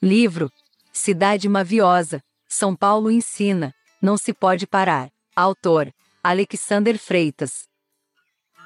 [0.00, 0.48] Livro
[0.92, 5.10] Cidade Maviosa, São Paulo ensina, não se pode parar.
[5.34, 5.92] Autor
[6.22, 7.66] Alexander Freitas.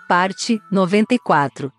[0.07, 1.73] Parte 94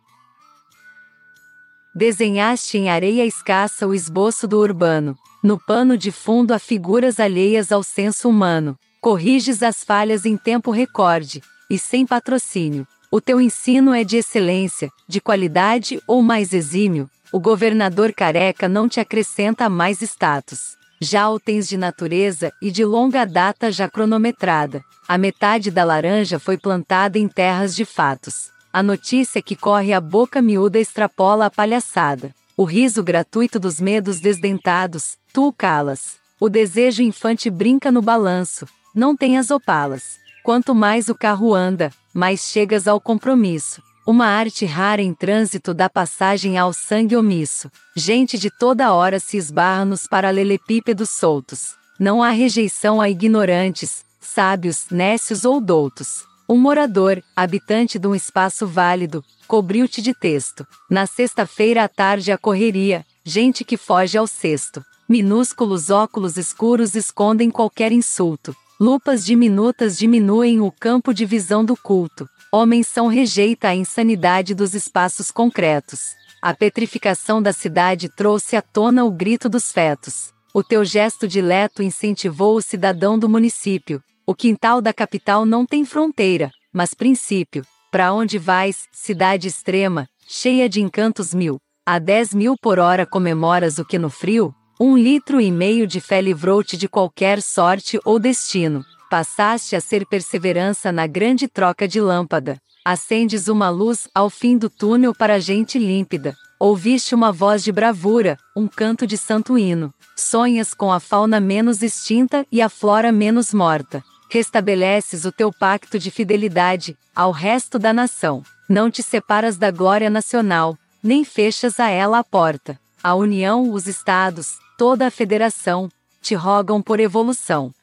[1.94, 7.72] Desenhaste em areia escassa o esboço do urbano, no pano de fundo há figuras alheias
[7.72, 8.76] ao senso humano.
[9.00, 12.88] Corriges as falhas em tempo recorde, e sem patrocínio.
[13.14, 18.90] O teu ensino é de excelência, de qualidade ou mais exímio, o governador careca não
[18.90, 20.76] te acrescenta mais status.
[21.00, 24.84] Já o tens de natureza e de longa data já cronometrada.
[25.08, 28.50] A metade da laranja foi plantada em terras de fatos.
[28.74, 32.34] A notícia que corre a boca miúda extrapola a palhaçada.
[32.58, 36.16] O riso gratuito dos medos desdentados, tu o calas.
[36.40, 40.18] O desejo infante brinca no balanço, não tem as opalas.
[40.44, 43.82] Quanto mais o carro anda, mais chegas ao compromisso.
[44.06, 47.72] Uma arte rara em trânsito dá passagem ao sangue omisso.
[47.96, 51.76] Gente de toda hora se esbarra nos paralelepípedos soltos.
[51.98, 56.26] Não há rejeição a ignorantes, sábios, nécios ou doutos.
[56.50, 60.68] Um morador, habitante de um espaço válido, cobriu-te de texto.
[60.90, 64.84] Na sexta-feira à tarde a correria, gente que foge ao cesto.
[65.08, 68.54] Minúsculos óculos escuros escondem qualquer insulto.
[68.80, 72.28] Lupas diminutas diminuem o campo de visão do culto.
[72.52, 76.16] Homens são rejeita a insanidade dos espaços concretos.
[76.42, 80.34] A petrificação da cidade trouxe à tona o grito dos fetos.
[80.54, 84.02] O teu gesto dileto incentivou o cidadão do município.
[84.26, 87.66] O quintal da capital não tem fronteira, mas princípio.
[87.92, 91.60] Para onde vais, cidade extrema, cheia de encantos mil?
[91.86, 94.54] A dez mil por hora comemoras o que no frio?
[94.80, 100.08] Um litro e meio de fé livrou-te de qualquer sorte ou destino passaste a ser
[100.08, 102.58] perseverança na grande troca de lâmpada.
[102.84, 106.36] Acendes uma luz ao fim do túnel para gente límpida.
[106.60, 109.94] Ouviste uma voz de bravura, um canto de santo hino.
[110.16, 114.04] Sonhas com a fauna menos extinta e a flora menos morta.
[114.32, 118.42] Restabeleces o teu pacto de fidelidade ao resto da nação.
[118.68, 122.80] Não te separas da glória nacional, nem fechas a ela a porta.
[123.04, 125.90] A União, os Estados, toda a Federação,
[126.22, 127.74] te rogam por evolução